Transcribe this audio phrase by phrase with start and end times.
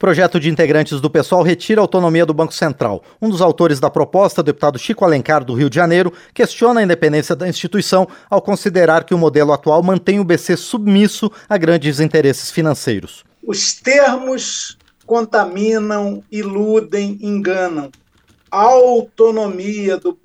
[0.00, 3.02] Projeto de integrantes do pessoal retira a autonomia do Banco Central.
[3.20, 7.34] Um dos autores da proposta, deputado Chico Alencar, do Rio de Janeiro, questiona a independência
[7.34, 12.48] da instituição ao considerar que o modelo atual mantém o BC submisso a grandes interesses
[12.48, 13.24] financeiros.
[13.42, 17.90] Os termos contaminam, iludem, enganam.
[18.52, 20.16] A autonomia do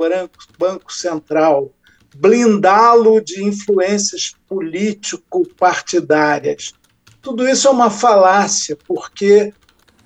[0.55, 1.71] Banco Central,
[2.15, 6.75] blindá-lo de influências político-partidárias.
[7.23, 9.51] Tudo isso é uma falácia, porque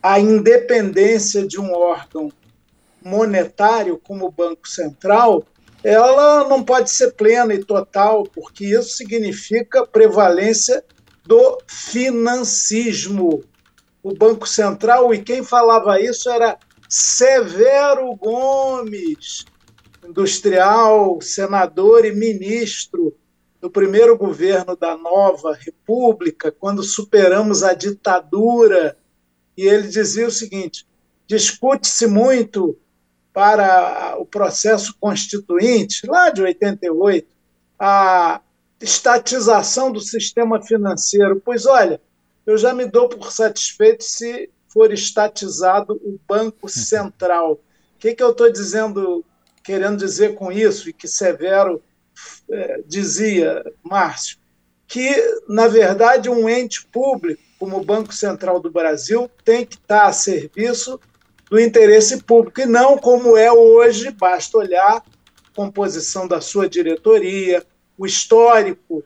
[0.08, 2.32] a independência de um órgão
[3.04, 5.44] monetário como o Banco Central,
[5.84, 10.82] ela não pode ser plena e total, porque isso significa prevalência
[11.26, 13.44] do financismo.
[14.02, 19.44] O Banco Central, e quem falava isso era Severo Gomes,
[20.08, 23.14] industrial, senador e ministro
[23.59, 28.96] do primeiro governo da nova república, quando superamos a ditadura
[29.58, 30.86] e ele dizia o seguinte:
[31.25, 32.77] discute-se muito
[33.33, 37.27] para o processo constituinte, lá de 88,
[37.80, 38.41] a
[38.81, 41.41] estatização do sistema financeiro.
[41.44, 42.00] Pois olha,
[42.45, 47.53] eu já me dou por satisfeito se for estatizado o Banco Central.
[47.53, 49.25] O que, que eu estou dizendo,
[49.63, 51.81] querendo dizer com isso, e que Severo
[52.50, 54.38] é, dizia, Márcio?
[54.88, 60.06] Que, na verdade, um ente público como o Banco Central do Brasil, tem que estar
[60.06, 61.00] a serviço
[61.50, 65.04] do interesse público, e não como é hoje, basta olhar a
[65.56, 67.66] composição da sua diretoria,
[67.98, 69.04] o histórico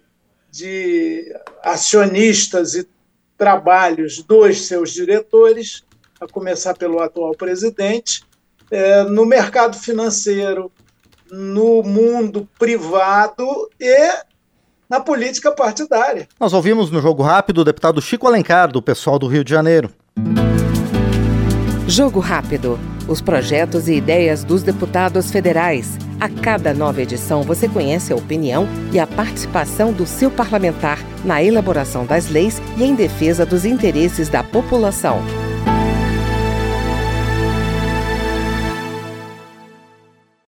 [0.49, 2.87] de acionistas e
[3.37, 5.83] trabalhos dos seus diretores,
[6.19, 8.23] a começar pelo atual presidente,
[8.69, 10.71] é, no mercado financeiro,
[11.31, 14.30] no mundo privado e
[14.91, 16.27] na política partidária.
[16.37, 19.89] Nós ouvimos no Jogo Rápido o deputado Chico Alencar, do pessoal do Rio de Janeiro.
[21.87, 22.77] Jogo Rápido.
[23.07, 25.97] Os projetos e ideias dos deputados federais.
[26.19, 31.41] A cada nova edição você conhece a opinião e a participação do seu parlamentar na
[31.41, 35.21] elaboração das leis e em defesa dos interesses da população.